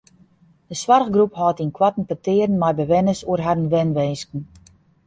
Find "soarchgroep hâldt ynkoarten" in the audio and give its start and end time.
0.81-2.07